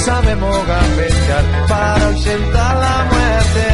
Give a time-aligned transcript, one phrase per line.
[0.00, 3.66] Sabemos gambetear para ausentar la muerte.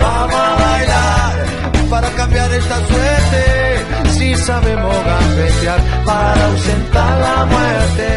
[0.00, 4.10] Vamos a bailar para cambiar esta suerte.
[4.10, 8.08] Si sabemos gambetear para ausentar la muerte.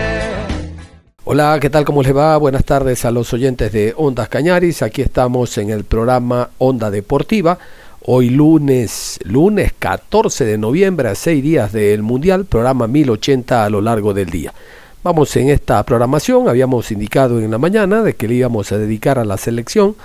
[1.24, 1.86] Hola, ¿qué tal?
[1.86, 2.36] ¿Cómo les va?
[2.38, 4.82] Buenas tardes a los oyentes de Ondas Cañaris.
[4.82, 7.58] Aquí estamos en el programa Onda Deportiva.
[8.06, 13.82] Hoy lunes, lunes 14 de noviembre, a seis días del Mundial, programa 1080 a lo
[13.82, 14.54] largo del día.
[15.02, 19.18] Vamos en esta programación, habíamos indicado en la mañana de que le íbamos a dedicar
[19.18, 19.96] a la selección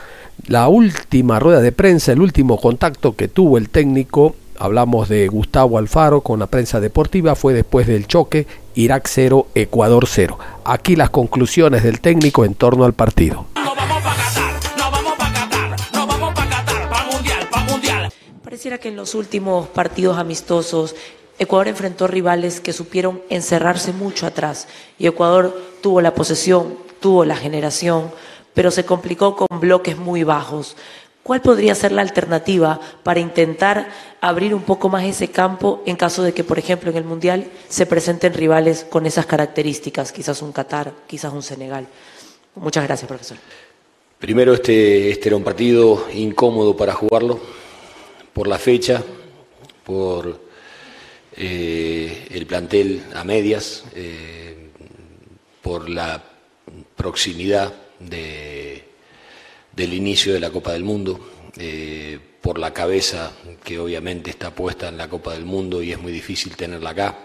[0.46, 5.78] la última rueda de prensa, el último contacto que tuvo el técnico, hablamos de Gustavo
[5.78, 10.38] Alfaro con la prensa deportiva, fue después del choque Irak 0, Ecuador 0.
[10.64, 13.46] Aquí las conclusiones del técnico en torno al partido.
[18.44, 20.94] Pareciera que en los últimos partidos amistosos
[21.38, 24.68] Ecuador enfrentó rivales que supieron encerrarse mucho atrás
[24.98, 28.10] y Ecuador tuvo la posesión, tuvo la generación,
[28.54, 30.76] pero se complicó con bloques muy bajos.
[31.24, 33.88] ¿Cuál podría ser la alternativa para intentar
[34.20, 37.50] abrir un poco más ese campo en caso de que, por ejemplo, en el Mundial
[37.68, 41.86] se presenten rivales con esas características, quizás un Qatar, quizás un Senegal?
[42.56, 43.38] Muchas gracias, profesor.
[44.18, 47.40] Primero, este, este era un partido incómodo para jugarlo
[48.34, 49.02] por la fecha,
[49.84, 50.43] por
[51.36, 54.70] eh, el plantel a medias eh,
[55.62, 56.22] por la
[56.94, 63.32] proximidad del inicio de la Copa del Mundo, eh, por la cabeza
[63.64, 67.18] que obviamente está puesta en la Copa del Mundo y es muy difícil tenerla acá.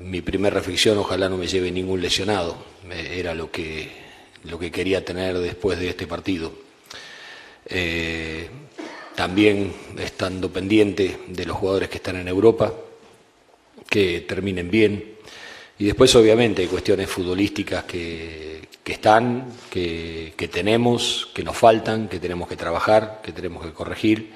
[0.00, 2.56] mi primera reflexión, ojalá no me lleve ningún lesionado,
[2.90, 3.88] era lo que,
[4.44, 6.52] lo que quería tener después de este partido
[9.18, 12.72] también estando pendiente de los jugadores que están en Europa,
[13.90, 15.16] que terminen bien.
[15.76, 22.48] Y después, obviamente, hay cuestiones futbolísticas que, están, que, tenemos, que nos faltan, que tenemos
[22.48, 24.30] que trabajar, que tenemos que corregir.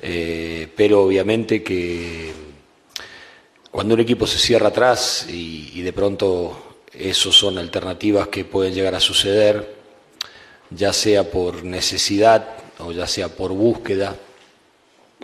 [0.00, 2.30] Eh, pero obviamente que
[3.72, 8.74] cuando un equipo se cierra atrás y, y de pronto esos son alternativas que pueden
[8.74, 9.74] llegar a suceder,
[10.70, 14.16] ya sea por necesidad o ya sea por búsqueda,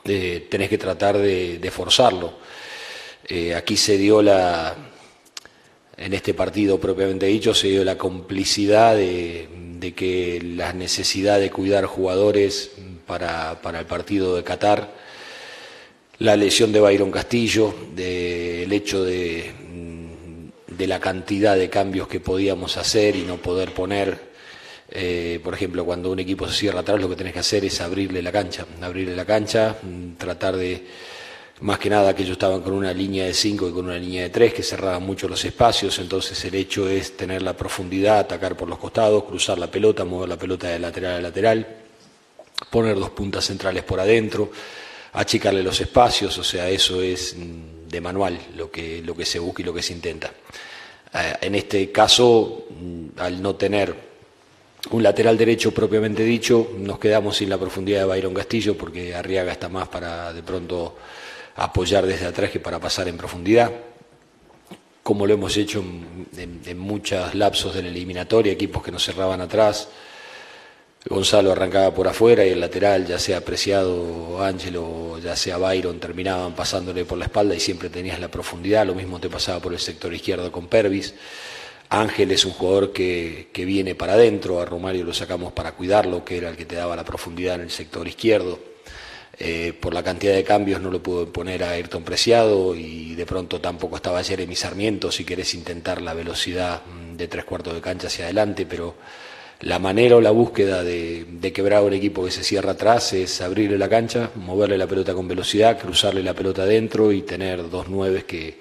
[0.03, 2.33] tenés que tratar de, forzarlo.
[3.29, 4.75] Eh, aquí se dio la,
[5.97, 9.49] en este partido propiamente dicho, se dio la complicidad de,
[9.95, 12.73] que la necesidad de cuidar jugadores
[13.07, 14.91] para, el partido de Qatar,
[16.19, 19.53] la lesión de Byron Castillo, el hecho de,
[20.67, 24.30] de la cantidad de cambios que podíamos hacer y no poder poner
[24.93, 27.81] eh, por ejemplo, cuando un equipo se cierra atrás, lo que tenés que hacer es
[27.81, 30.85] abrirle la cancha, abrirle la cancha, mm, tratar de,
[31.61, 34.23] más que nada, que ellos estaban con una línea de 5 y con una línea
[34.23, 38.57] de 3 que cerraban mucho los espacios, entonces el hecho es tener la profundidad, atacar
[38.57, 41.67] por los costados, cruzar la pelota, mover la pelota de lateral a lateral,
[42.71, 44.51] poner dos puntas centrales por adentro,
[45.13, 49.39] achicarle los espacios, o sea, eso es mm, de manual lo que, lo que se
[49.39, 50.33] busca y lo que se intenta.
[51.13, 54.10] Eh, en este caso, mm, al no tener
[54.91, 59.53] un lateral derecho propiamente dicho, nos quedamos sin la profundidad de Byron Castillo porque Arriaga
[59.53, 60.97] está más para de pronto
[61.57, 63.71] apoyar desde atrás que para pasar en profundidad,
[65.03, 69.41] como lo hemos hecho en, en, muchos lapsos de la eliminatoria, equipos que nos cerraban
[69.41, 69.89] atrás.
[71.09, 76.55] Gonzalo arrancaba por afuera y el lateral, ya sea Preciado, Ángelo, ya sea Byron, terminaban
[76.55, 78.87] pasándole por la espalda y siempre tenías la profundidad.
[78.87, 81.15] Lo mismo te pasaba por el sector izquierdo con Pervis.
[81.91, 86.37] Ángel es un jugador que, viene para adentro, a Romario lo sacamos para cuidarlo, que
[86.37, 88.61] era el que te daba la profundidad en el sector izquierdo.
[89.37, 93.25] Eh, por la cantidad de cambios no lo pudo poner a Ayrton Preciado y de
[93.27, 97.81] pronto tampoco estaba Jeremy Sarmiento si querés intentar la velocidad mm, de tres cuartos de
[97.81, 98.95] cancha hacia adelante, pero
[99.61, 103.41] la manera o la búsqueda de, de quebrar un equipo que se cierra atrás es
[103.41, 107.89] abrirle la cancha, moverle la pelota con velocidad, cruzarle la pelota adentro y tener dos
[107.89, 108.59] nueves que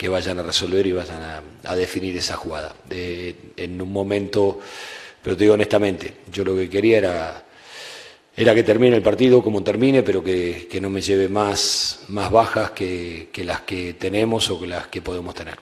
[0.00, 2.74] que vayan a resolver y vayan a, definir esa jugada.
[2.88, 4.58] en un momento
[5.22, 7.44] Pero te digo honestamente, yo lo que quería era,
[8.34, 12.30] era que termine el partido como termine, pero que, que no me lleve más, más
[12.30, 15.58] bajas que, que, las que tenemos o que las que podemos tener.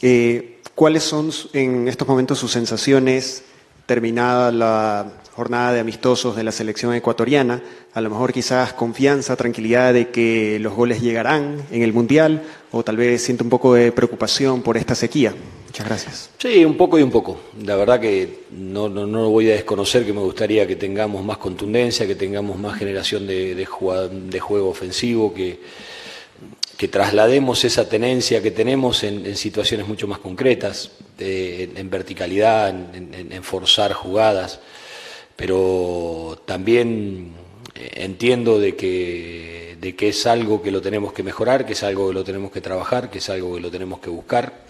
[0.00, 3.42] Eh, ¿Cuáles son en estos momentos sus sensaciones
[3.86, 7.60] terminada la jornada de amistosos de la selección ecuatoriana,
[7.92, 12.42] a lo mejor quizás confianza, tranquilidad de que los goles llegarán en el Mundial,
[12.74, 15.32] o tal vez siente un poco de preocupación por esta sequía.
[15.66, 16.30] Muchas gracias.
[16.38, 17.40] Sí, un poco y un poco.
[17.62, 21.38] La verdad que no, no, no voy a desconocer que me gustaría que tengamos más
[21.38, 25.60] contundencia, que tengamos más generación de, de, juego ofensivo, que,
[26.76, 33.42] que traslademos esa tenencia que tenemos en, situaciones mucho más concretas, de, en, verticalidad, en,
[33.44, 34.58] forzar jugadas
[35.36, 37.43] pero también eh,
[37.74, 42.24] entiendo de que, es algo que lo tenemos que mejorar, que es algo que lo
[42.24, 44.64] tenemos que trabajar, que es algo que lo tenemos que buscar,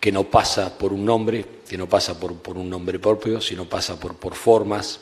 [0.00, 3.98] que no pasa por un nombre, que no pasa por, un nombre propio, sino pasa
[3.98, 5.00] por, por formas.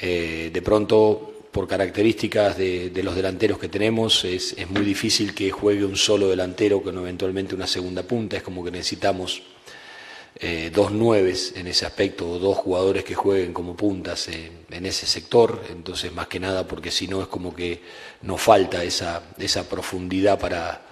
[0.00, 5.34] Eh, de pronto, por características de, de, los delanteros que tenemos, es, es muy difícil
[5.34, 9.42] que juegue un solo delantero con eventualmente una segunda punta, es como que necesitamos
[10.40, 15.06] eh, dos nueves en ese aspecto, o dos jugadores que jueguen como puntas en, ese
[15.06, 17.80] sector, entonces más que nada porque si no es como que
[18.22, 20.82] nos falta esa, esa profundidad para,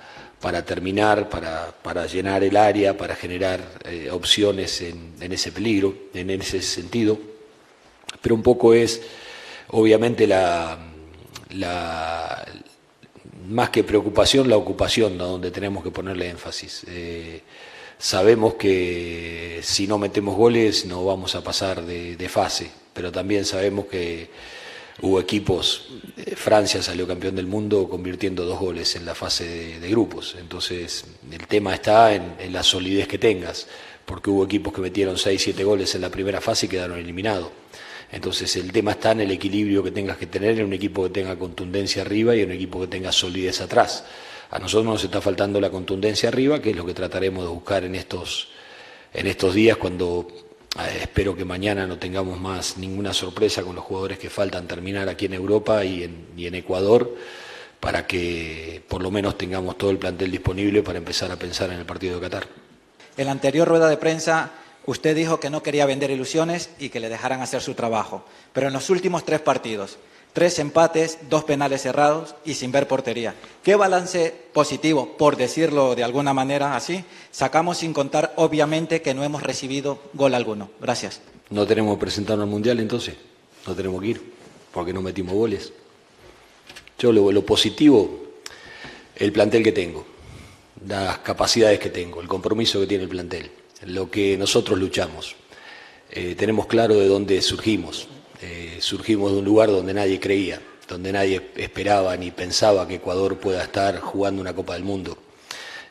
[0.40, 5.94] para terminar, para, para, llenar el área, para generar eh, opciones en, en, ese peligro,
[6.14, 7.18] en ese sentido,
[8.20, 9.02] pero un poco es
[9.68, 10.78] obviamente la,
[11.50, 12.46] la
[13.48, 16.86] más que preocupación, la ocupación, donde tenemos que ponerle énfasis.
[18.02, 23.86] Sabemos que si no metemos goles no vamos a pasar de, fase, pero también sabemos
[23.86, 24.28] que
[25.02, 29.78] hubo equipos, eh, Francia salió campeón del mundo convirtiendo dos goles en la fase de,
[29.78, 33.68] de grupos, entonces el tema está en, en, la solidez que tengas,
[34.04, 37.50] porque hubo equipos que metieron 6, 7 goles en la primera fase y quedaron eliminados.
[38.10, 41.10] Entonces el tema está en el equilibrio que tengas que tener en un equipo que
[41.10, 44.04] tenga contundencia arriba y en un equipo que tenga solidez atrás.
[44.52, 47.84] A nosotros nos está faltando la contundencia arriba, que es lo que trataremos de buscar
[47.84, 48.48] en estos,
[49.14, 50.28] en estos días cuando
[50.78, 55.08] eh, espero que mañana no tengamos más ninguna sorpresa con los jugadores que faltan terminar
[55.08, 57.16] aquí en Europa y en, y en Ecuador
[57.80, 61.78] para que por lo menos tengamos todo el plantel disponible para empezar a pensar en
[61.78, 62.46] el partido de Qatar.
[63.16, 64.52] En la anterior rueda de prensa
[64.84, 68.66] usted dijo que no quería vender ilusiones y que le dejaran hacer su trabajo, pero
[68.66, 69.96] en los últimos tres partidos
[70.32, 73.34] tres empates, dos penales cerrados y sin ver portería.
[73.62, 79.24] ¿Qué balance positivo, por decirlo de alguna manera así, sacamos sin contar obviamente que no
[79.24, 80.70] hemos recibido gol alguno?
[80.80, 81.20] Gracias.
[81.50, 83.14] No tenemos presentado al Mundial entonces,
[83.66, 84.32] no tenemos que ir,
[84.72, 85.72] porque no metimos goles.
[86.98, 88.22] Yo lo, lo positivo,
[89.16, 90.06] el plantel que tengo,
[90.86, 93.50] las capacidades que tengo, el compromiso que tiene el plantel,
[93.86, 95.36] lo que nosotros luchamos.
[96.10, 98.08] Eh, tenemos claro de dónde surgimos,
[98.42, 103.38] eh, surgimos de un lugar donde nadie creía, donde nadie esperaba ni pensaba que Ecuador
[103.38, 105.16] pueda estar jugando una Copa del Mundo.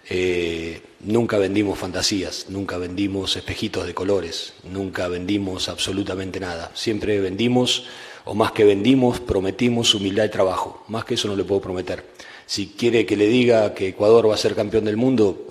[0.09, 6.71] Eh, nunca vendimos fantasías, nunca vendimos espejitos de colores, nunca vendimos absolutamente nada.
[6.74, 7.86] Siempre vendimos,
[8.25, 10.83] o más que vendimos, prometimos humildad y trabajo.
[10.89, 12.04] Más que eso no le puedo prometer.
[12.45, 15.47] Si quiere que le diga que Ecuador va a ser campeón del mundo,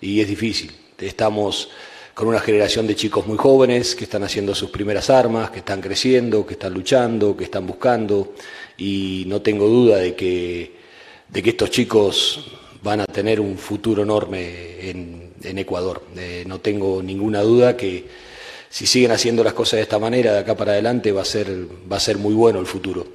[0.00, 0.72] y es difícil.
[0.98, 1.70] Estamos
[2.14, 5.80] con una generación de chicos muy jóvenes que están haciendo sus primeras armas, que están
[5.80, 8.34] creciendo, que están luchando, que están buscando,
[8.76, 10.72] y no tengo duda de que,
[11.28, 12.44] de que estos chicos
[12.82, 16.02] van a tener un futuro enorme en, Ecuador.
[16.16, 18.06] Eh, no tengo ninguna duda que
[18.68, 21.48] si siguen haciendo las cosas de esta manera, de acá para adelante, va a ser,
[21.90, 23.06] va a ser muy bueno el futuro.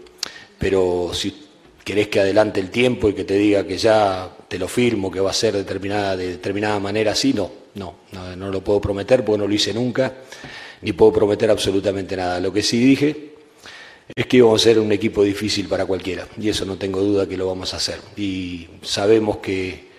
[0.58, 1.46] Pero si
[1.84, 5.20] querés que adelante el tiempo y que te diga que ya te lo firmo, que
[5.20, 7.96] va a ser determinada, de determinada manera así, no, no,
[8.38, 10.14] no, lo puedo prometer porque no lo hice nunca,
[10.82, 12.40] ni puedo prometer absolutamente nada.
[12.40, 13.34] Lo que sí dije
[14.16, 17.28] es que íbamos a ser un equipo difícil para cualquiera, y eso no tengo duda
[17.28, 18.00] que lo vamos a hacer.
[18.16, 19.90] Y sabemos que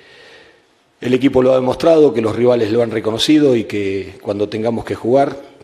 [1.00, 4.84] el equipo lo ha demostrado, que los rivales lo han reconocido y que cuando tengamos
[4.84, 5.56] que jugar,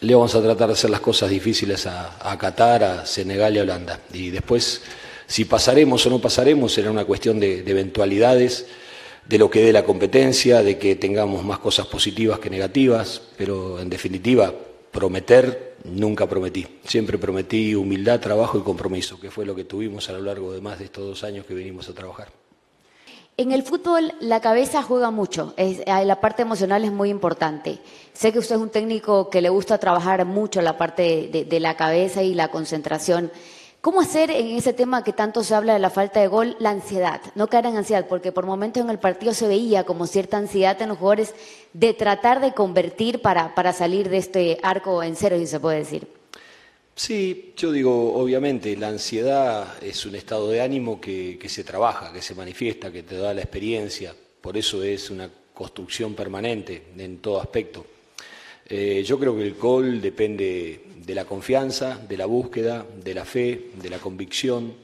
[0.00, 3.62] le vamos a tratar de hacer las cosas difíciles a, Qatar, a Senegal y a
[3.62, 4.00] Holanda.
[4.12, 4.82] Y después
[5.26, 8.66] si pasaremos o no pasaremos será una cuestión de eventualidades,
[9.28, 13.78] de lo que dé la competencia, de que tengamos más cosas positivas que negativas, pero
[13.78, 14.52] en definitiva,
[14.90, 16.66] prometer nunca prometí.
[16.84, 20.62] Siempre prometí humildad, trabajo y compromiso, que fue lo que tuvimos a lo largo de
[20.62, 22.28] más de estos dos años que venimos a trabajar.
[23.36, 27.78] En el fútbol la cabeza juega mucho, es, la parte emocional es muy importante.
[28.12, 31.76] Sé que usted es un técnico que le gusta trabajar mucho la parte de la
[31.76, 33.30] cabeza y la concentración.
[33.80, 36.70] ¿Cómo hacer en ese tema que tanto se habla de la falta de gol, la
[36.70, 37.20] ansiedad?
[37.36, 40.82] No caer en ansiedad, porque por momentos en el partido se veía como cierta ansiedad
[40.82, 41.32] en los jugadores
[41.72, 45.78] de tratar de convertir para, para salir de este arco en cero, si se puede
[45.78, 46.08] decir.
[46.96, 52.12] Sí, yo digo, obviamente, la ansiedad es un estado de ánimo que, que se trabaja,
[52.12, 57.18] que se manifiesta, que te da la experiencia, por eso es una construcción permanente en
[57.18, 57.86] todo aspecto.
[58.70, 63.24] Eh, yo creo que el gol depende de la confianza, de la búsqueda, de la
[63.24, 64.74] fe, de la convicción.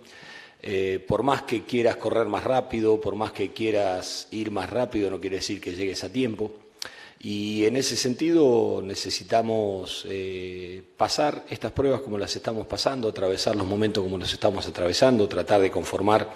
[0.62, 5.10] Eh, por más que quieras correr más rápido, por más que quieras ir más rápido,
[5.10, 6.50] no quiere decir que llegues a tiempo.
[7.20, 13.66] Y en ese sentido necesitamos eh, pasar estas pruebas como las estamos pasando, atravesar los
[13.66, 16.32] momentos como los estamos atravesando, tratar de conformar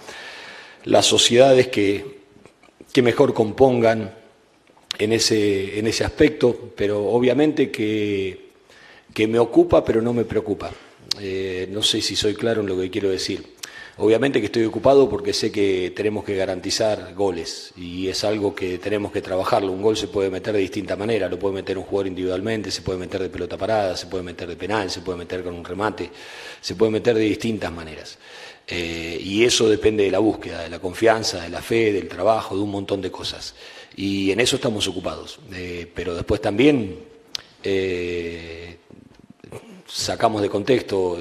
[0.84, 2.18] las sociedades que,
[2.92, 4.14] que mejor compongan
[4.98, 8.47] en ese, en ese aspecto, pero obviamente que,
[9.12, 10.70] que me ocupa, pero no me preocupa.
[11.20, 13.58] Eh, no sé si soy claro en lo que quiero decir.
[14.00, 18.78] Obviamente que estoy ocupado porque sé que tenemos que garantizar goles y es algo que
[18.78, 19.72] tenemos que trabajarlo.
[19.72, 22.82] Un gol se puede meter de distinta manera, lo puede meter un jugador individualmente, se
[22.82, 25.64] puede meter de pelota parada, se puede meter de penal, se puede meter con un
[25.64, 26.10] remate,
[26.60, 28.18] se puede meter de distintas maneras.
[28.68, 32.54] Eh, y eso depende de la búsqueda, de la confianza, de la fe, del trabajo,
[32.54, 33.56] de un montón de cosas.
[33.96, 35.40] Y en eso estamos ocupados.
[35.52, 37.00] Eh, pero después también
[39.88, 41.18] sacamos de contexto,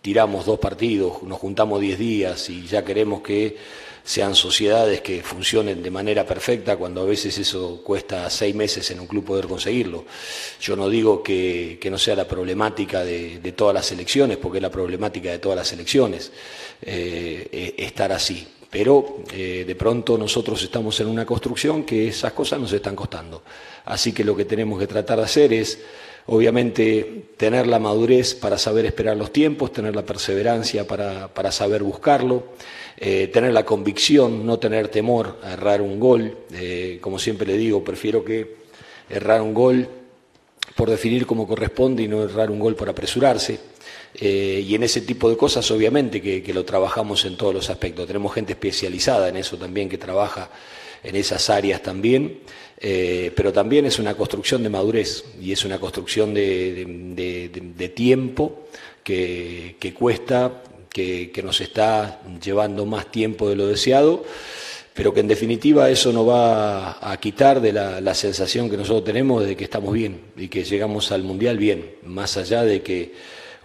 [0.00, 3.56] tiramos dos partidos, nos juntamos diez días y ya queremos que
[4.04, 9.00] sean sociedades que funcionen de manera perfecta, cuando a veces eso cuesta seis meses en
[9.00, 10.04] un club poder conseguirlo.
[10.60, 14.70] Yo no digo que, no sea la problemática de, todas las elecciones, porque es la
[14.70, 16.30] problemática de todas las elecciones,
[16.82, 22.58] eh, estar así pero eh, de pronto nosotros estamos en una construcción que esas cosas
[22.58, 23.44] nos están costando.
[23.84, 25.78] Así que lo que tenemos que tratar de hacer es,
[26.26, 32.44] obviamente, tener la madurez para saber esperar los tiempos, tener la perseverancia para, saber buscarlo,
[32.96, 36.36] eh, tener la convicción, no tener temor a errar un gol.
[36.52, 38.56] Eh, como siempre le digo, prefiero que
[39.08, 39.88] errar un gol
[40.76, 43.58] por definir como corresponde y no errar un gol por apresurarse.
[44.14, 48.06] Eh, y en ese tipo de cosas, obviamente, que, lo trabajamos en todos los aspectos.
[48.06, 50.50] Tenemos gente especializada en eso también, que trabaja
[51.02, 52.40] en esas áreas también,
[52.78, 58.66] eh, pero también es una construcción de madurez y es una construcción de, tiempo
[59.02, 64.24] que, cuesta, que, nos está llevando más tiempo de lo deseado
[64.92, 69.02] pero que en definitiva eso no va a quitar de la, la, sensación que nosotros
[69.02, 73.12] tenemos de que estamos bien y que llegamos al Mundial bien, más allá de que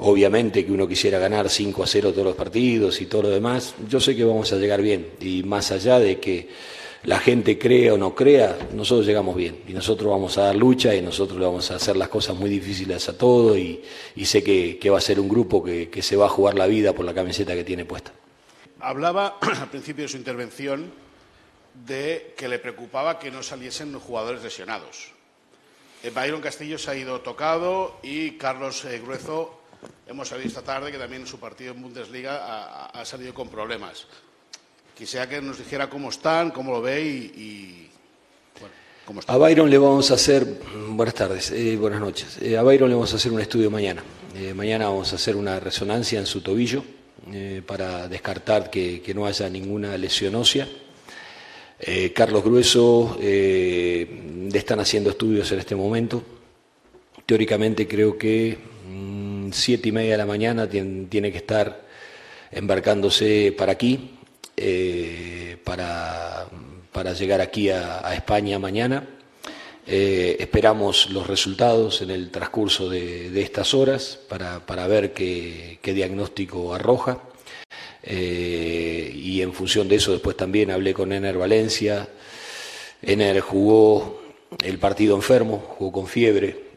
[0.02, 3.76] Obviamente que uno quisiera ganar 5 a 0 todos los partidos y todo lo demás.
[3.90, 6.48] Yo sé que vamos a llegar bien y más allá de que
[7.04, 10.94] la gente crea o no crea, nosotros llegamos bien y nosotros vamos a dar lucha
[10.94, 13.82] y nosotros le vamos a hacer las cosas muy difíciles a todos y,
[14.26, 17.06] sé que, va a ser un grupo que, se va a jugar la vida por
[17.06, 18.12] la camiseta que tiene puesta.
[18.80, 20.92] Hablaba al principio de su intervención
[21.86, 25.12] de que le preocupaba que no saliesen jugadores lesionados.
[26.04, 29.60] Eh, Byron Castillo se ha ido tocado y Carlos eh, Gruezo
[30.08, 34.08] hemos sabido esta tarde que también su partido en Bundesliga ha, salido con problemas.
[35.00, 37.88] Quisiera que nos dijera cómo están, cómo lo ve y,
[39.06, 40.46] cómo A Byron le vamos a hacer,
[40.90, 42.38] buenas tardes, eh, buenas noches.
[42.42, 44.04] Eh, a Byron le vamos a hacer un estudio mañana.
[44.36, 46.84] Eh, mañana vamos a hacer una resonancia en su tobillo
[47.66, 50.68] para descartar que, no haya ninguna lesión ósea.
[52.14, 56.22] Carlos Grueso le están haciendo estudios en este momento.
[57.26, 58.58] Teóricamente creo que
[59.52, 61.86] siete y media de la mañana tiene, que estar
[62.52, 64.19] embarcándose para aquí,
[64.62, 66.48] eh, para,
[67.18, 69.08] llegar aquí a, España mañana.
[69.88, 77.20] Eh, esperamos los resultados en el transcurso de, estas horas para, ver qué, diagnóstico arroja.
[78.04, 82.08] Eh, y en función de eso después también hablé con Ener Valencia.
[83.02, 84.22] Ener jugó
[84.62, 86.70] el partido enfermo, jugó con fiebre,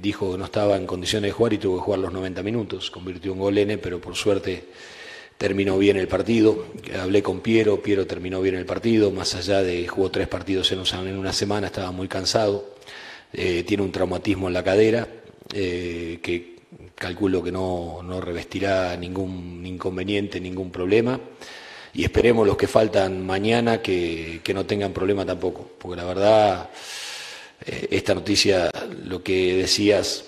[0.00, 2.90] dijo que no estaba en condiciones de jugar y tuvo que jugar los 90 minutos.
[2.90, 4.64] Convirtió un gol N, pero por suerte
[5.40, 6.66] terminó bien el partido.
[7.00, 10.80] Hablé con Piero, Piero terminó bien el partido, más allá de jugó tres partidos en
[11.16, 12.74] una semana, estaba muy cansado.
[13.32, 15.08] Eh, tiene un traumatismo en la cadera
[15.54, 16.56] eh, que
[16.94, 21.18] calculo que no, revestirá ningún inconveniente, ningún problema.
[21.94, 26.68] Y esperemos los que faltan mañana que, que no tengan problema tampoco, porque la verdad
[27.64, 28.70] eh, esta noticia,
[29.04, 30.26] lo que decías,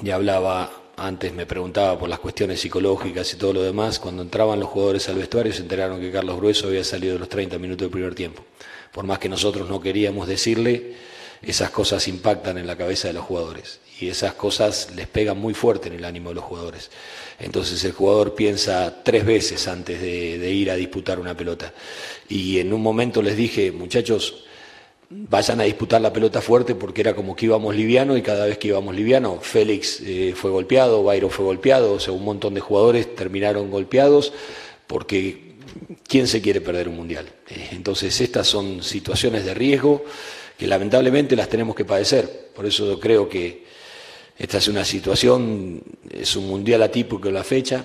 [0.00, 3.98] ya hablaba antes, me preguntaba por las cuestiones psicológicas y todo lo demás.
[3.98, 7.28] Cuando entraban los jugadores al vestuario se enteraron que Carlos Grueso había salido de los
[7.28, 8.44] 30 minutos del primer tiempo.
[8.92, 10.94] Por más que nosotros no queríamos decirle,
[11.42, 15.54] esas cosas impactan en la cabeza de los jugadores y esas cosas les pegan muy
[15.54, 16.90] fuerte en el ánimo de los jugadores.
[17.38, 21.72] Entonces el jugador piensa tres veces antes de, ir a disputar una pelota.
[22.28, 24.45] Y en un momento les dije, muchachos,
[25.10, 28.58] vayan a disputar la pelota fuerte porque era como que íbamos liviano y cada vez
[28.58, 32.60] que íbamos liviano, Félix eh, fue golpeado, Bayro fue golpeado, o sea, un montón de
[32.60, 34.32] jugadores terminaron golpeados
[34.86, 35.54] porque
[36.08, 37.26] ¿quién se quiere perder un mundial?
[37.48, 40.04] Eh, entonces estas son situaciones de riesgo
[40.58, 42.50] que lamentablemente las tenemos que padecer.
[42.54, 43.64] Por eso yo creo que
[44.38, 47.84] esta es una situación, es un mundial atípico en la fecha,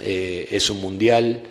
[0.00, 1.42] eh, es un mundial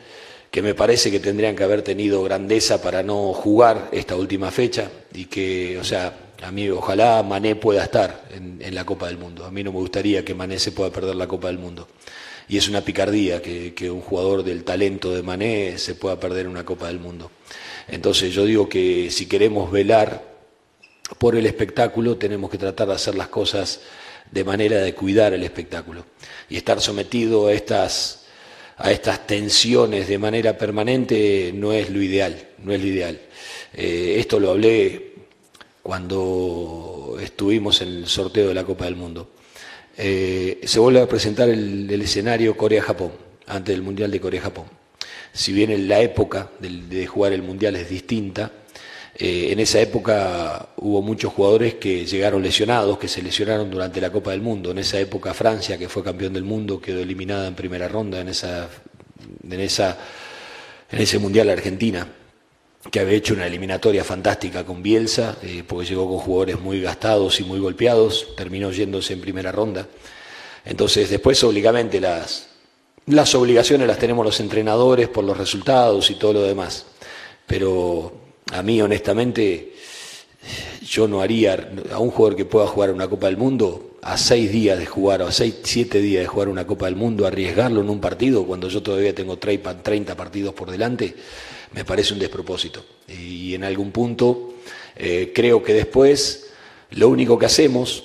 [0.51, 4.89] que me parece que tendrían que haber tenido grandeza para no jugar esta última fecha
[5.13, 9.45] y que, o sea, a mí ojalá Mané pueda estar en, la Copa del Mundo.
[9.45, 11.87] A mí no me gustaría que Mané se pueda perder la Copa del Mundo.
[12.47, 16.47] Y es una picardía que, que un jugador del talento de Mané se pueda perder
[16.47, 17.31] una Copa del Mundo.
[17.87, 20.23] Entonces yo digo que si queremos velar
[21.17, 23.81] por el espectáculo tenemos que tratar de hacer las cosas
[24.31, 26.05] de manera de cuidar el espectáculo.
[26.49, 28.25] Y estar sometido a estas,
[28.77, 33.19] a estas tensiones de manera permanente no es lo ideal, no es lo ideal.
[33.73, 35.13] Eh, esto lo hablé
[35.81, 39.31] cuando estuvimos en el sorteo de la Copa del Mundo.
[39.97, 43.13] Eh, se vuelve a presentar el, escenario Corea-Japón,
[43.47, 44.65] antes del Mundial de Corea-Japón.
[45.33, 48.51] Si bien la época de jugar el Mundial es distinta,
[49.19, 54.11] eh, en esa época hubo muchos jugadores que llegaron lesionados, que se lesionaron durante la
[54.11, 54.69] Copa del Mundo.
[54.69, 58.29] En esa época Francia, que fue campeón del mundo, quedó eliminada en primera ronda en,
[58.29, 59.97] ese
[61.17, 62.07] Mundial Argentina,
[62.91, 67.39] que había hecho una eliminatoria fantástica con Bielsa, eh, porque llegó con jugadores muy gastados
[67.39, 69.87] y muy golpeados, terminó yéndose en primera ronda.
[70.63, 72.49] Entonces después obligamente las,
[73.07, 76.85] las obligaciones las tenemos los entrenadores por los resultados y todo lo demás.
[77.47, 79.73] Pero a mí honestamente
[80.81, 84.51] yo no haría a un jugador que pueda jugar una Copa del Mundo a seis
[84.51, 87.81] días de jugar o a seis, siete días de jugar una Copa del Mundo, arriesgarlo
[87.81, 91.13] en un partido cuando yo todavía tengo 30 partidos por delante,
[91.73, 92.85] me parece un despropósito.
[93.07, 94.53] Y en algún punto
[94.95, 96.51] eh, creo que después
[96.91, 98.03] lo único que hacemos,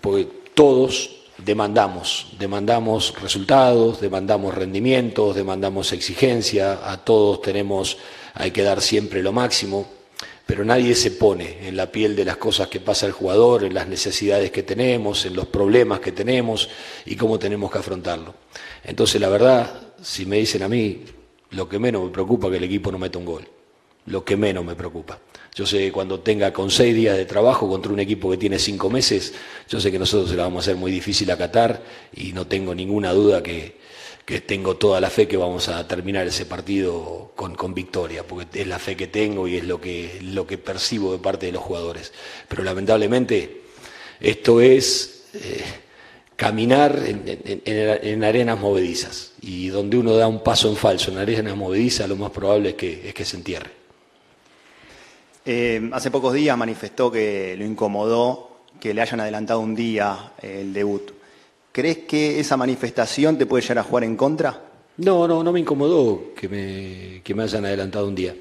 [0.00, 7.98] porque todos demandamos, demandamos resultados, demandamos rendimientos, demandamos exigencia, a todos tenemos
[8.34, 9.86] hay que dar siempre lo máximo,
[10.46, 13.74] pero nadie se pone en la piel de las cosas que pasa el jugador, en
[13.74, 16.68] las necesidades que tenemos, en los problemas que tenemos
[17.06, 18.34] y cómo tenemos que afrontarlo.
[18.84, 21.04] Entonces, la verdad, si me dicen a mí,
[21.50, 23.48] lo que menos me preocupa es que el equipo no meta un gol.
[24.06, 25.18] Lo que menos me preocupa.
[25.54, 28.58] Yo sé que cuando tenga con seis días de trabajo contra un equipo que tiene
[28.58, 29.34] cinco meses,
[29.68, 31.82] yo sé que nosotros se la vamos a hacer muy difícil a Qatar
[32.16, 33.80] y no tengo ninguna duda que,
[34.46, 38.78] tengo toda la fe que vamos a terminar ese partido con, victoria, porque es la
[38.78, 42.14] fe que tengo y es lo que, lo que percibo de parte de los jugadores.
[42.48, 43.60] Pero lamentablemente
[44.20, 45.62] esto es eh,
[46.34, 52.08] caminar en, arenas movedizas y donde uno da un paso en falso en arenas movedizas
[52.08, 53.81] lo más probable es que, es que se entierre.
[55.44, 58.52] Eh, hace pocos días manifestó que lo incomodó
[58.82, 61.12] que le hayan adelantado un día el debut.
[61.70, 64.60] ¿Crees que esa manifestación te puede llegar a jugar en contra?
[64.98, 68.34] No, no, no me incomodó que me, que me hayan adelantado un día.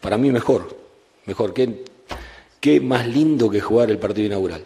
[0.00, 0.76] Para mí mejor,
[1.26, 1.52] mejor.
[1.52, 1.84] ¿Qué,
[2.60, 4.64] qué más lindo que jugar el partido inaugural.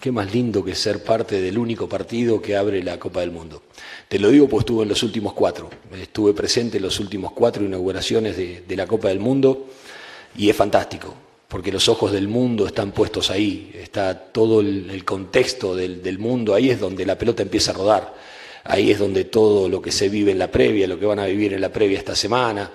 [0.00, 3.62] Qué más lindo que ser parte del único partido que abre la Copa del Mundo.
[4.08, 5.70] Te lo digo porque estuve en los últimos cuatro.
[5.98, 9.68] Estuve presente en los últimos cuatro inauguraciones de la Copa del Mundo
[10.36, 11.14] y es fantástico
[11.54, 16.68] porque los ojos del mundo están puestos ahí, está todo el, contexto del, mundo, ahí
[16.68, 18.14] es donde la pelota empieza a rodar,
[18.64, 21.26] ahí es donde todo lo que se vive en la previa, lo que van a
[21.26, 22.68] vivir en la previa esta semana,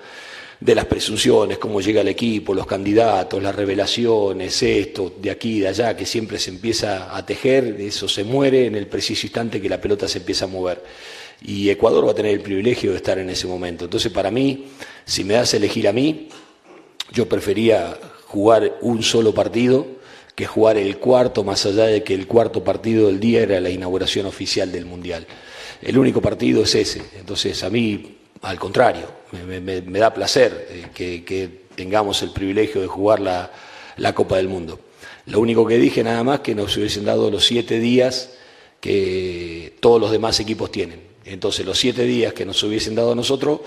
[0.58, 5.68] de las presunciones, cómo llega el equipo, los candidatos, las revelaciones, esto, de aquí, de
[5.68, 9.68] allá, que siempre se empieza a tejer, eso se muere en el preciso instante que
[9.68, 10.82] la pelota se empieza a mover.
[11.42, 13.84] Y Ecuador va a tener el privilegio de estar en ese momento.
[13.84, 14.68] Entonces, para mí,
[15.04, 16.28] si me das a elegir a mí,
[17.12, 19.86] yo prefería jugar un solo partido
[20.34, 23.70] que jugar el cuarto, más allá de que el cuarto partido del día era la
[23.70, 25.26] inauguración oficial del Mundial.
[25.82, 27.02] El único partido es ese.
[27.18, 29.06] Entonces, a mí, al contrario,
[29.46, 33.50] me, da placer eh, que, tengamos el privilegio de jugar la,
[33.96, 34.78] la Copa del Mundo.
[35.26, 38.30] Lo único que dije nada más que nos hubiesen dado los siete días
[38.80, 41.00] que todos los demás equipos tienen.
[41.24, 43.60] Entonces, los siete días que nos hubiesen dado a nosotros,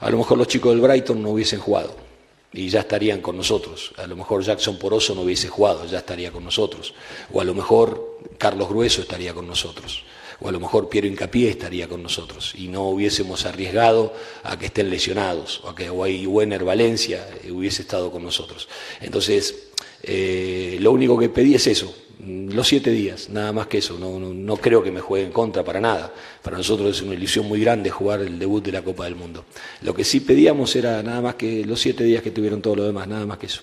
[0.00, 2.07] a lo mejor los chicos del Brighton no hubiesen jugado
[2.52, 3.92] y ya estarían con nosotros.
[3.96, 6.94] A lo mejor Jackson Poroso no hubiese jugado, ya estaría con nosotros.
[7.32, 10.04] O a lo mejor Carlos Grueso estaría con nosotros.
[10.40, 12.54] O a lo mejor Piero Incapié estaría con nosotros.
[12.56, 15.60] Y no hubiésemos arriesgado a que estén lesionados.
[15.64, 18.68] O a que Wenner Valencia hubiese estado con nosotros.
[19.00, 19.68] Entonces,
[20.02, 21.92] eh, lo único que pedí es eso,
[22.26, 23.98] los siete días, nada más que eso.
[23.98, 26.12] No, no, creo que me juegue en contra para nada.
[26.42, 29.44] Para nosotros es una ilusión muy grande jugar el debut de la Copa del Mundo.
[29.82, 32.86] Lo que sí pedíamos era nada más que los siete días que tuvieron todos los
[32.86, 33.62] demás, nada más que eso.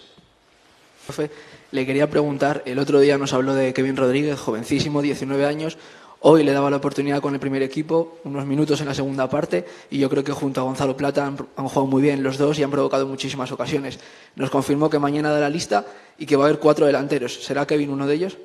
[1.06, 1.30] Profe,
[1.72, 5.78] le quería preguntar, el otro día nos habló de Kevin Rodríguez, jovencísimo, 19 años.
[6.22, 9.66] Hoy le daba la oportunidad con el primer equipo, unos minutos en la segunda parte,
[9.92, 12.64] y yo creo que junto a Gonzalo Plata han, jugado muy bien los dos y
[12.64, 14.00] han provocado muchísimas ocasiones.
[14.36, 15.86] Nos confirmó que mañana da la lista
[16.18, 17.44] y que va a haber cuatro delanteros.
[17.44, 18.38] ¿Será Kevin uno de ellos?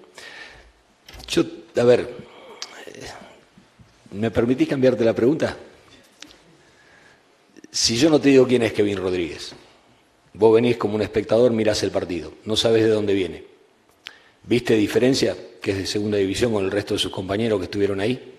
[1.28, 1.44] Yo,
[1.76, 2.14] a ver,
[4.12, 5.56] ¿me permitís cambiarte la pregunta?
[7.70, 9.54] Si yo no te digo quién es Kevin Rodríguez,
[10.34, 13.44] vos venís como un espectador, mirás el partido, no sabes de dónde viene.
[14.44, 15.36] ¿Viste diferencia?
[15.60, 18.34] que es de segunda división con el resto de sus compañeros que estuvieron ahí,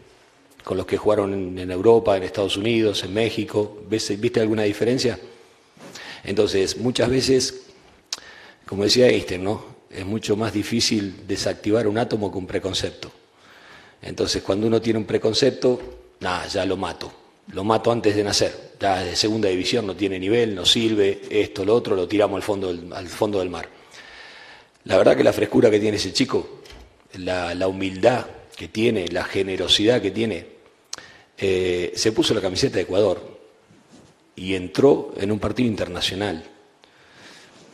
[0.64, 3.84] con los que jugaron en, Europa, en Estados Unidos, en México.
[3.88, 5.20] ¿Viste alguna diferencia?
[6.24, 7.64] Entonces, muchas veces,
[8.66, 9.72] como decía Einstein, ¿no?
[9.90, 13.12] es mucho más difícil desactivar un átomo que un preconcepto.
[14.02, 15.80] Entonces, cuando uno tiene un preconcepto,
[16.22, 17.12] nada, ya lo mato.
[17.54, 18.72] Lo mato antes de nacer.
[18.80, 22.44] Ya de segunda división no tiene nivel, no sirve, esto, lo otro, lo tiramos al
[22.44, 23.81] fondo al fondo del mar.
[24.86, 26.62] La verdad que la frescura que tiene ese chico
[27.17, 30.46] la, humildad que tiene, la generosidad que tiene,
[31.38, 33.39] eh, se puso la camiseta de Ecuador
[34.36, 36.44] y entró en un partido internacional.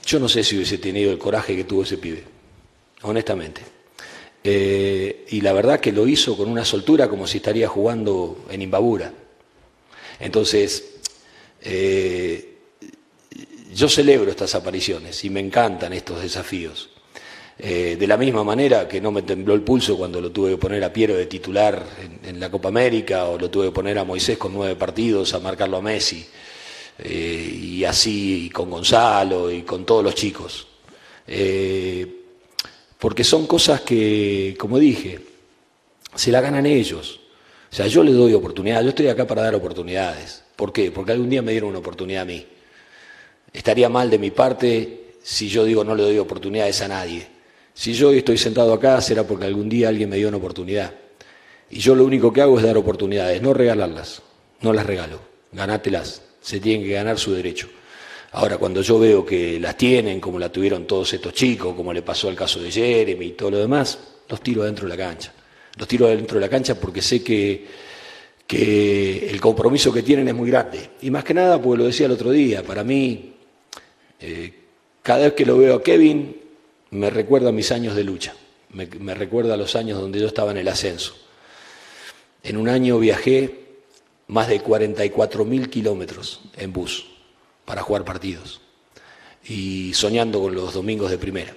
[0.05, 2.23] Yo no sé si hubiese tenido el coraje que tuvo ese pibe,
[3.01, 3.61] honestamente.
[4.43, 8.61] Eh, y la verdad que lo hizo con una soltura como si estaría jugando en
[8.61, 9.11] Imbabura.
[10.19, 10.95] Entonces,
[11.61, 12.55] eh,
[13.73, 16.89] yo celebro estas apariciones y me encantan estos desafíos.
[17.59, 20.57] Eh, de la misma manera que no me tembló el pulso cuando lo tuve que
[20.57, 21.83] poner a Piero de titular
[22.23, 25.39] en, la Copa América o lo tuve que poner a Moisés con nueve partidos a
[25.39, 26.23] marcarlo a Messi.
[26.99, 30.67] Eh, y así con Gonzalo y con todos los chicos.
[31.27, 32.07] Eh,
[32.99, 35.19] porque son cosas que, como dije,
[36.15, 37.19] se la ganan ellos.
[37.71, 40.43] O sea, yo les doy oportunidades, yo estoy acá para dar oportunidades.
[40.55, 40.91] ¿Por qué?
[40.91, 42.45] Porque algún día me dieron una oportunidad a mí.
[43.51, 47.36] Estaría mal de mi parte si yo digo no le doy oportunidades a nadie.
[47.77, 50.91] Si yo hoy estoy sentado acá será porque algún día alguien me dio una oportunidad.
[51.69, 54.23] Y yo lo único que hago es dar oportunidades, no regalarlas,
[54.61, 55.19] no las regalo,
[55.51, 57.69] ganátelas, se tienen que ganar su derecho.
[58.31, 62.01] Ahora, cuando yo veo que las tienen, como la tuvieron todos estos chicos, como le
[62.01, 65.31] pasó al caso de Jeremy y todo lo demás, los tiro adentro de la cancha.
[65.77, 67.63] Los tiro adentro de la cancha porque sé que,
[68.47, 70.79] que el compromiso que tienen es muy grande.
[71.03, 73.35] Y más que nada, porque lo decía el otro día, para mí,
[74.19, 74.53] eh,
[75.03, 76.46] cada vez que lo veo a Kevin,
[76.91, 78.33] me recuerda mis años de lucha,
[78.71, 81.15] me, recuerda los años donde yo estaba en el ascenso.
[82.43, 83.67] En un año viajé
[84.27, 87.07] más de 44 mil kilómetros en bus
[87.65, 88.61] para jugar partidos
[89.47, 91.53] y soñando con los domingos de primera,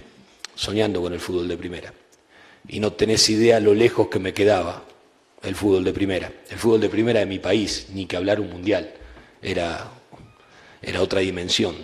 [0.54, 1.92] soñando con el fútbol de primera.
[2.68, 4.84] Y no tenés idea lo lejos que me quedaba
[5.42, 6.32] el fútbol de primera.
[6.48, 8.92] El fútbol de primera de mi país, ni que hablar un mundial,
[9.42, 9.90] era,
[10.82, 11.74] era otra dimensión.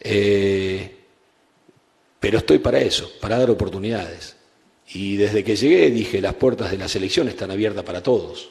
[0.00, 1.01] Eh,
[2.22, 4.36] pero estoy para eso, para dar oportunidades.
[4.94, 8.48] Y desde que llegué dije, las puertas de la selección están abiertas para todos.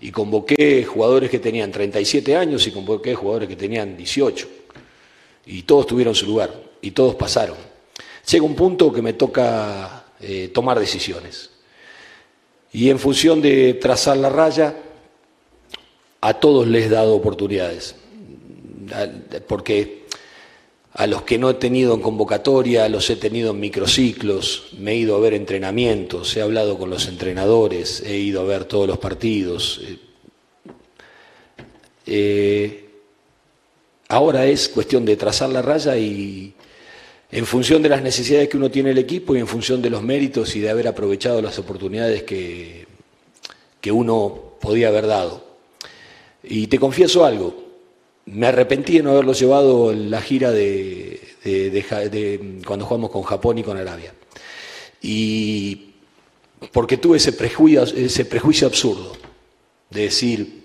[0.00, 4.48] Y convoqué jugadores que tenían 37 años y convoqué jugadores que tenían 18.
[5.46, 7.56] Y todos tuvieron su lugar y todos pasaron.
[8.30, 11.50] Llega un punto que me toca eh, tomar decisiones.
[12.72, 14.76] Y en función de trazar la raya,
[16.20, 17.96] a todos les he dado oportunidades.
[19.48, 20.01] Porque
[20.94, 24.96] a los que no he tenido en convocatoria, los he tenido en microciclos, me he
[24.96, 28.98] ido a ver entrenamientos, he hablado con los entrenadores, he ido a ver todos los
[28.98, 29.80] partidos.
[29.84, 29.98] Eh,
[32.06, 32.90] eh,
[34.08, 36.54] ahora es cuestión de trazar la raya y
[37.30, 40.02] en función de las necesidades que uno tiene el equipo y en función de los
[40.02, 42.86] méritos y de haber aprovechado las oportunidades que,
[43.80, 45.42] que uno podía haber dado.
[46.42, 47.61] Y te confieso algo,
[48.26, 51.20] me arrepentí de no haberlo llevado en la gira de,
[52.66, 54.14] cuando jugamos con Japón y con Arabia.
[55.00, 55.92] Y
[56.72, 59.16] porque tuve ese prejuicio, ese prejuicio absurdo
[59.90, 60.62] de decir,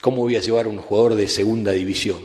[0.00, 2.18] ¿cómo voy a llevar a un jugador de segunda división?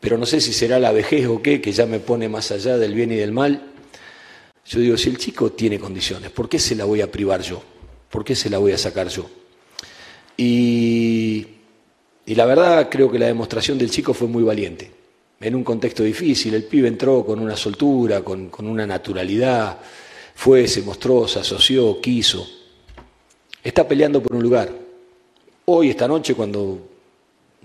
[0.00, 2.76] Pero no sé si será la vejez o qué, que ya me pone más allá
[2.76, 3.72] del bien y del mal.
[4.66, 7.62] Yo digo, si el chico tiene condiciones, ¿por qué se la voy a privar yo?
[8.10, 9.30] ¿Por qué se la voy a sacar yo?
[10.36, 11.46] Y
[12.24, 14.90] y la verdad creo que la demostración del chico fue muy valiente.
[15.40, 19.76] En un contexto difícil, el pibe entró con una soltura, con, una naturalidad,
[20.34, 22.48] fue, se mostró, se asoció, quiso.
[23.62, 24.70] Está peleando por un lugar.
[25.64, 26.78] Hoy, esta noche, cuando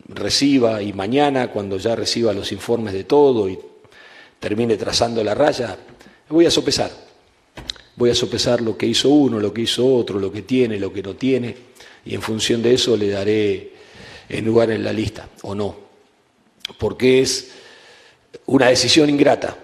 [0.07, 3.59] reciba, y mañana, cuando ya reciba los informes de todo y
[4.39, 5.77] termine trazando la raya,
[6.29, 6.91] voy a sopesar.
[7.95, 10.91] Voy a sopesar lo que hizo uno, lo que hizo otro, lo que tiene, lo
[10.91, 11.55] que no tiene,
[12.05, 13.76] y en función de eso le daré
[14.29, 15.75] en lugar en la lista o no.
[16.77, 17.51] Porque es
[18.45, 19.57] una decisión ingrata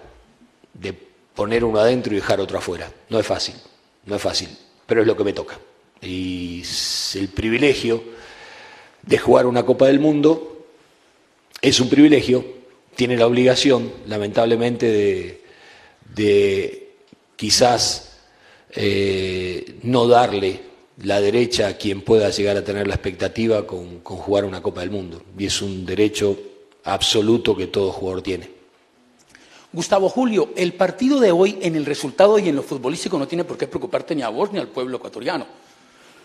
[0.72, 0.94] de
[1.34, 2.90] poner uno adentro y dejar otro afuera.
[3.08, 3.54] No es fácil,
[4.06, 4.48] no es fácil,
[4.86, 5.58] pero es lo que me toca.
[6.00, 6.62] Y
[7.14, 8.02] el privilegio
[9.02, 10.66] de jugar una Copa del Mundo
[11.60, 12.44] es un privilegio,
[12.94, 15.40] tiene la obligación, lamentablemente,
[16.14, 16.92] de,
[17.36, 18.18] quizás
[18.70, 20.60] eh, no darle
[21.02, 25.22] la derecha quien pueda llegar a tener la expectativa con jugar una Copa del Mundo.
[25.36, 26.38] Y es un derecho
[26.84, 28.50] absoluto que todo jugador tiene.
[29.72, 33.42] Gustavo Julio, el partido de hoy en el resultado y en lo futbolístico no tiene
[33.42, 35.46] por qué preocuparte ni a vos ni al pueblo ecuatoriano,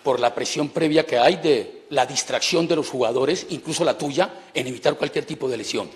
[0.04, 4.32] por la presión previa que hay de la distracción de los jugadores, incluso la tuya,
[4.54, 5.90] en evitar cualquier tipo de lesión.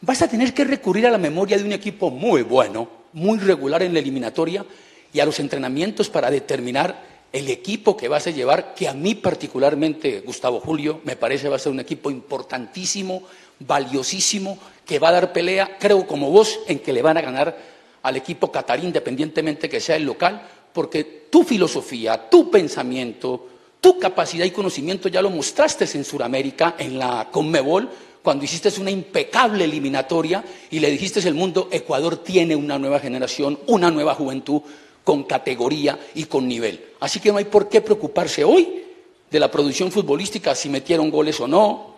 [0.00, 3.84] Vas a tener que recurrir a la memoria de un equipo muy bueno, muy regular
[3.84, 4.66] en la eliminatoria
[5.12, 7.05] y a los entrenamientos para determinar
[7.36, 11.56] el equipo que vas a llevar, que a mí particularmente, Gustavo Julio, me parece va
[11.56, 13.24] a ser un equipo importantísimo,
[13.60, 17.54] valiosísimo, que va a dar pelea, creo como vos, en que le van a ganar
[18.02, 23.48] al equipo catarí, independientemente que sea el local, porque tu filosofía, tu pensamiento,
[23.82, 27.90] tu capacidad y conocimiento ya lo mostraste en Sudamérica, en la Conmebol,
[28.22, 33.58] cuando hiciste una impecable eliminatoria y le dijiste al mundo, Ecuador tiene una nueva generación,
[33.66, 34.62] una nueva juventud
[35.06, 36.84] con categoría y con nivel.
[36.98, 38.82] Así que no hay por qué preocuparse hoy
[39.30, 41.94] de la producción futbolística, si metieron goles o no,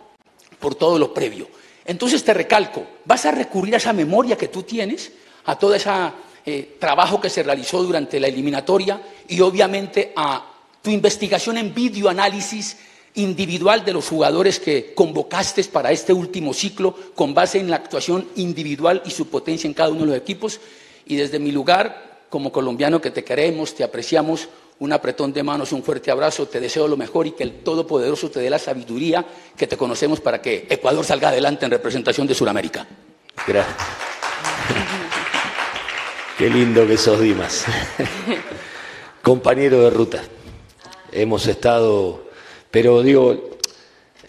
[0.59, 1.47] por todo lo previo.
[1.85, 5.11] Entonces te recalco, vas a recurrir a esa memoria que tú tienes,
[5.45, 5.89] a todo ese
[6.45, 10.45] eh, trabajo que se realizó durante la eliminatoria y obviamente a
[10.79, 12.77] tu investigación en videoanálisis
[13.15, 18.27] individual de los jugadores que convocaste para este último ciclo con base en la actuación
[18.35, 20.59] individual y su potencia en cada uno de los equipos.
[21.07, 25.73] Y desde mi lugar, como colombiano que te queremos, te apreciamos, un apretón de manos,
[25.73, 29.25] un fuerte abrazo, te deseo lo mejor y que el Todopoderoso te dé la sabiduría
[29.57, 32.87] que te conocemos para que Ecuador salga adelante en representación de Sudamérica.
[33.45, 33.75] Gracias.
[36.37, 37.65] Qué lindo que sos, Dimas.
[39.21, 40.23] Compañero de ruta.
[41.11, 42.23] Hemos estado,
[42.71, 43.58] pero digo,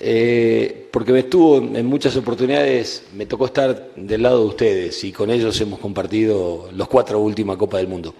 [0.03, 5.13] eh, porque me estuvo en muchas oportunidades, me tocó estar del lado de ustedes y
[5.13, 8.15] con ellos hemos compartido los cuatro últimas Copas del Mundo.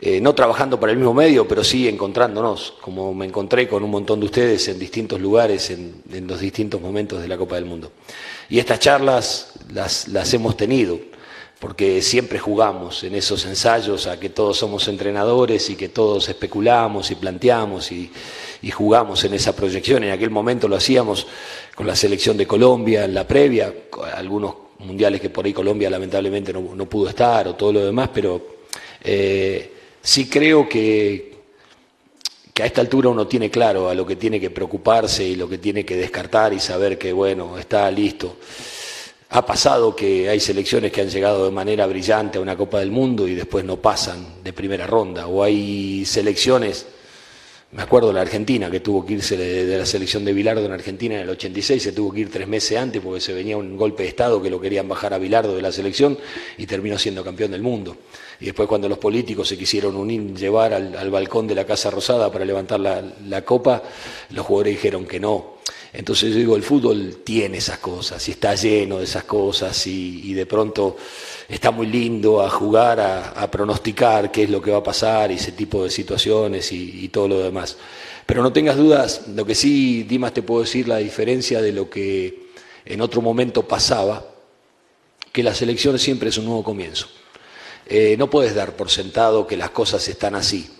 [0.00, 3.90] Eh, no trabajando para el mismo medio, pero sí encontrándonos, como me encontré con un
[3.90, 7.90] montón de ustedes en distintos lugares, en, los distintos momentos de la Copa del Mundo.
[8.48, 11.00] Y estas charlas las, las hemos tenido,
[11.58, 17.10] porque siempre jugamos en esos ensayos a que todos somos entrenadores y que todos especulamos
[17.10, 18.08] y planteamos y,
[18.70, 20.04] jugamos en esa proyección.
[20.04, 21.26] En aquel momento lo hacíamos
[21.74, 23.72] con la selección de Colombia en la previa,
[24.14, 28.10] algunos mundiales que por ahí Colombia lamentablemente no, no pudo estar o todo lo demás,
[28.12, 28.58] pero...
[29.02, 29.72] Eh,
[30.08, 31.36] Sí creo que,
[32.54, 35.48] que a esta altura uno tiene claro a lo que tiene que preocuparse y lo
[35.48, 38.36] que tiene que descartar y saber que, bueno, está listo.
[39.28, 42.90] Ha pasado que hay selecciones que han llegado de manera brillante a una Copa del
[42.90, 46.86] Mundo y después no pasan de primera ronda, o hay selecciones
[47.70, 51.16] me acuerdo la Argentina, que tuvo que irse de, la selección de Bilardo en Argentina
[51.16, 54.04] en el 86, se tuvo que ir tres meses antes porque se venía un golpe
[54.04, 56.18] de Estado que lo querían bajar a Bilardo de la selección
[56.56, 57.96] y terminó siendo campeón del mundo.
[58.40, 62.32] Y después cuando los políticos se quisieron unir, llevar al, balcón de la Casa Rosada
[62.32, 63.82] para levantar la copa,
[64.30, 65.58] los jugadores dijeron que no
[65.92, 70.34] entonces yo digo, el fútbol tiene esas cosas y está lleno de esas cosas y,
[70.34, 70.96] de pronto
[71.48, 75.34] está muy lindo a jugar, a, pronosticar qué es lo que va a pasar y
[75.34, 77.76] ese tipo de situaciones y, todo lo demás.
[78.26, 81.88] Pero no tengas dudas, lo que sí, Dimas, te puedo decir la diferencia de lo
[81.88, 82.48] que
[82.84, 84.24] en otro momento pasaba,
[85.32, 87.08] que la selección siempre es un nuevo comienzo.
[87.86, 90.70] Eh, no puedes dar por sentado que las cosas están así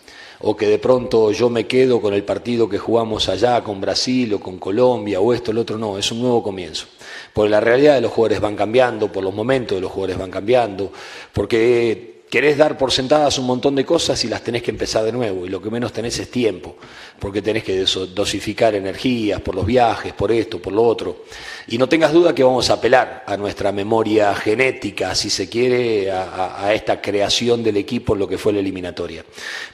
[0.40, 4.34] o que de pronto yo me quedo con el partido que jugamos allá con Brasil
[4.34, 6.86] o con Colombia o esto, el otro, no, es un nuevo comienzo.
[7.32, 10.30] Porque la realidad de los jugadores van cambiando, por los momentos de los jugadores van
[10.30, 10.92] cambiando,
[11.32, 15.12] porque querés dar por sentadas un montón de cosas y las tenés que empezar de
[15.12, 16.76] nuevo, y lo que menos tenés es tiempo,
[17.18, 21.24] porque tenés que dosificar energías por los viajes, por esto, por lo otro.
[21.68, 26.10] Y no tengas duda que vamos a apelar a nuestra memoria genética, si se quiere,
[26.10, 29.24] a, esta creación del equipo en lo que fue la eliminatoria.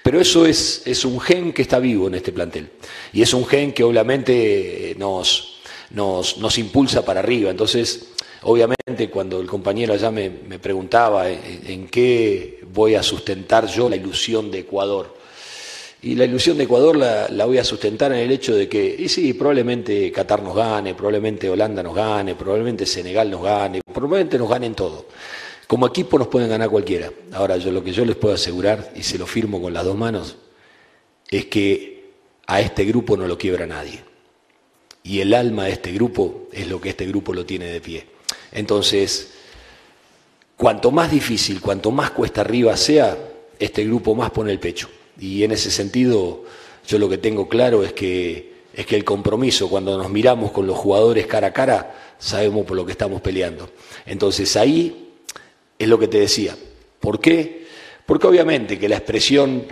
[0.02, 2.70] Pero eso es, un gen que está vivo en este plantel,
[3.12, 7.50] y es un gen que obviamente nos, nos, nos impulsa para arriba.
[7.50, 8.13] Entonces,
[8.44, 14.50] Obviamente cuando el compañero allá me, preguntaba en, qué voy a sustentar yo la ilusión
[14.50, 15.14] de Ecuador,
[16.02, 19.08] y la ilusión de Ecuador la, voy a sustentar en el hecho de que, y
[19.08, 24.50] sí, probablemente Qatar nos gane, probablemente Holanda nos gane, probablemente Senegal nos gane, probablemente nos
[24.50, 25.06] ganen todo.
[25.66, 27.10] Como equipo nos pueden ganar cualquiera.
[27.32, 29.96] Ahora, yo lo que yo les puedo asegurar, y se lo firmo con las dos
[29.96, 30.36] manos,
[31.30, 32.12] es que
[32.46, 34.04] a este grupo no lo quiebra nadie.
[35.02, 38.14] Y el alma de este grupo es lo que este grupo lo tiene de pie.
[38.54, 39.32] Entonces,
[40.56, 43.18] cuanto más difícil, cuanto más cuesta arriba sea,
[43.58, 44.88] este grupo más pone el pecho.
[45.20, 46.44] Y en ese sentido,
[46.86, 50.66] yo lo que tengo claro es que, es que el compromiso, cuando nos miramos con
[50.66, 53.68] los jugadores cara a cara, sabemos por lo que estamos peleando.
[54.06, 55.10] Entonces ahí
[55.78, 56.56] es lo que te decía.
[57.00, 57.66] ¿Por qué?
[58.06, 59.64] Porque obviamente que la expresión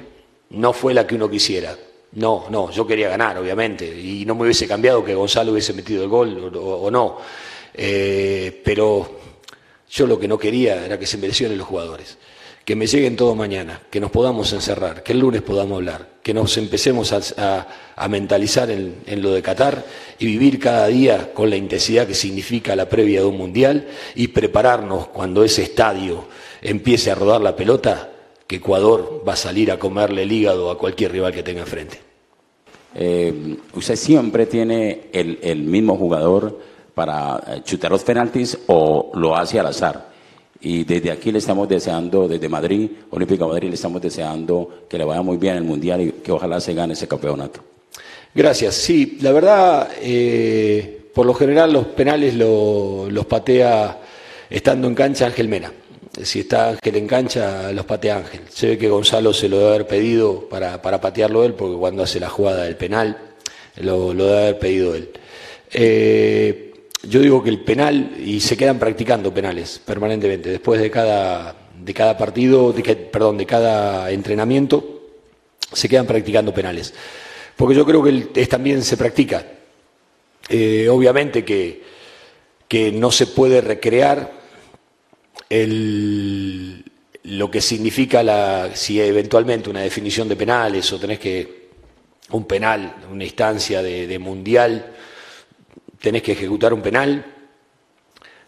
[0.50, 1.76] no fue la que uno quisiera.
[2.12, 6.02] No, no, yo quería ganar, obviamente, y no me hubiese cambiado que Gonzalo hubiese metido
[6.02, 7.18] el gol o, no.
[7.74, 9.20] Eh, pero
[9.90, 12.18] yo lo que no quería era que se merecieran los jugadores
[12.64, 16.32] que me lleguen todo mañana, que nos podamos encerrar, que el lunes podamos hablar, que
[16.32, 17.66] nos empecemos a,
[18.08, 19.84] mentalizar en, lo de Qatar
[20.18, 24.28] y vivir cada día con la intensidad que significa la previa de un mundial y
[24.28, 26.26] prepararnos cuando ese estadio
[26.60, 28.10] empiece a rodar la pelota,
[28.46, 31.98] que Ecuador va a salir a comerle el hígado a cualquier rival que tenga enfrente.
[32.94, 36.60] Eh, usted siempre tiene el, el mismo jugador
[36.94, 40.12] para eh, chutar los penaltis o lo hace al azar.
[40.60, 45.04] Y desde aquí le estamos deseando, desde Madrid, Olímpica Madrid, le estamos deseando que le
[45.04, 47.60] vaya muy bien el Mundial y que ojalá se gane ese campeonato.
[48.34, 48.74] Gracias.
[48.76, 53.98] Sí, la verdad, eh, por lo general los penales los patea
[54.48, 55.72] estando en cancha Ángel Mena.
[56.22, 58.42] Si está Ángel en cancha, los patea Ángel.
[58.48, 62.02] Se ve que Gonzalo se lo debe haber pedido para, para patearlo él, porque cuando
[62.02, 63.16] hace la jugada del penal,
[63.78, 65.10] lo, lo debe haber pedido él.
[65.72, 66.71] Eh,
[67.02, 71.94] yo digo que el penal, y se quedan practicando penales permanentemente, después de cada, de
[71.94, 75.02] cada partido, de perdón, de cada entrenamiento,
[75.72, 76.94] se quedan practicando penales.
[77.56, 79.44] Porque yo creo que es, también se practica.
[80.48, 81.82] Eh, obviamente que,
[82.68, 84.32] que no se puede recrear
[85.48, 86.84] el,
[87.24, 91.62] lo que significa la, si eventualmente una definición de penales o tenés que
[92.30, 94.94] un penal, una instancia de mundial,
[96.02, 97.24] tenés que ejecutar un penal,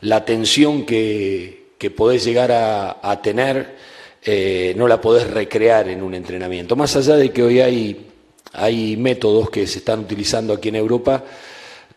[0.02, 3.76] la tensión que, que podés llegar a, tener
[4.22, 6.76] eh, no la podés recrear en un entrenamiento.
[6.76, 8.06] Más allá de que hoy hay,
[8.52, 11.24] hay métodos que se están utilizando aquí en Europa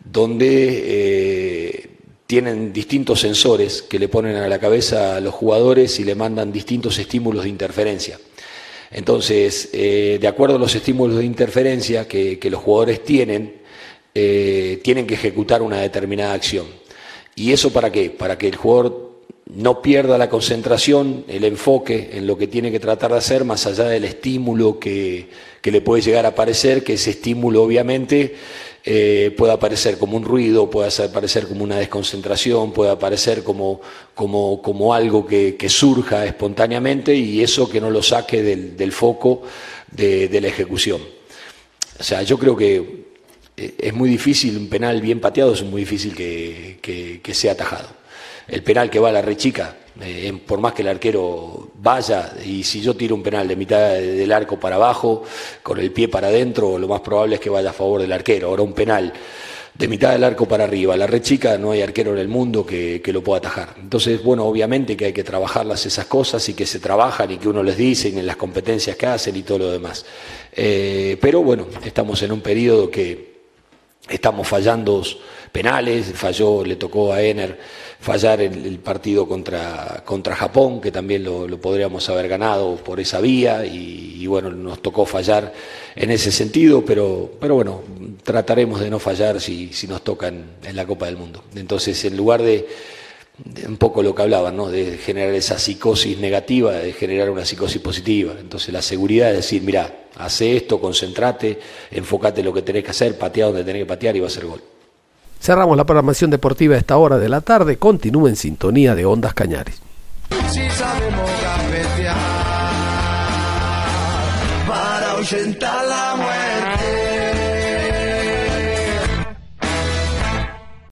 [0.04, 1.90] donde eh,
[2.28, 6.52] tienen distintos sensores que le ponen a la cabeza a los jugadores y le mandan
[6.52, 8.20] distintos estímulos de interferencia.
[8.92, 13.67] Entonces, eh, de acuerdo a los estímulos de interferencia que, que los jugadores tienen,
[14.20, 16.66] eh, tienen que ejecutar una determinada acción.
[17.36, 18.10] ¿Y eso para qué?
[18.10, 19.12] Para que el jugador
[19.54, 23.68] no pierda la concentración, el enfoque en lo que tiene que tratar de hacer, más
[23.68, 25.30] allá del estímulo que,
[25.62, 28.36] le puede llegar a aparecer, que ese estímulo obviamente
[28.84, 33.82] eh, puede aparecer como un ruido, puede aparecer como una desconcentración, puede aparecer como,
[34.16, 39.44] como, como algo que, surja espontáneamente y eso que no lo saque del, foco
[39.92, 41.02] de, de la ejecución.
[42.00, 43.07] O sea, yo creo que
[43.58, 47.90] es muy difícil, un penal bien pateado es muy difícil que, sea atajado.
[48.48, 52.64] El penal que va a la rechica, eh, por más que el arquero vaya, y
[52.64, 55.24] si yo tiro un penal de mitad del arco para abajo,
[55.64, 58.50] con el pie para adentro, lo más probable es que vaya a favor del arquero.
[58.50, 59.12] Ahora un penal
[59.74, 63.02] de mitad del arco para arriba, la rechica, no hay arquero en el mundo que,
[63.08, 63.76] lo pueda atajar.
[63.80, 67.50] Entonces, bueno, obviamente que hay que trabajarlas esas cosas y que se trabajan y que
[67.50, 70.06] uno les dice en las competencias que hacen y todo lo demás.
[70.52, 73.37] Eh, pero bueno, estamos en un periodo que
[74.10, 75.04] estamos fallando
[75.52, 77.58] penales, falló, le tocó a Ener
[78.00, 83.66] fallar el, partido contra, contra Japón, que también lo, podríamos haber ganado por esa vía,
[83.66, 85.54] y, bueno, nos tocó fallar
[85.96, 87.82] en ese sentido, pero, pero bueno,
[88.24, 91.44] trataremos de no fallar si, si nos tocan en la Copa del Mundo.
[91.56, 92.68] Entonces, en lugar de
[93.68, 94.70] un poco lo que hablaban, ¿no?
[94.70, 98.34] de generar esa psicosis negativa, de generar una psicosis positiva.
[98.40, 101.60] Entonces la seguridad es decir, mira, hace esto, concentrate,
[101.92, 104.32] enfócate en lo que tenés que hacer, patea donde tenés que patear y va a
[104.32, 104.62] ser gol.
[105.40, 107.78] Cerramos la programación deportiva a esta hora de la tarde.
[107.78, 109.80] Continúa en sintonía de Ondas Cañares.
[110.50, 111.30] Si sabemos
[114.70, 115.87] para la